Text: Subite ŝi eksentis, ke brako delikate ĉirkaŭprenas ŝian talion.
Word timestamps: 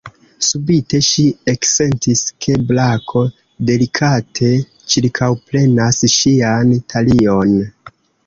Subite 0.45 0.99
ŝi 1.07 1.25
eksentis, 1.51 2.23
ke 2.45 2.55
brako 2.71 3.21
delikate 3.69 4.49
ĉirkaŭprenas 4.95 6.01
ŝian 6.17 6.73
talion. 6.95 7.55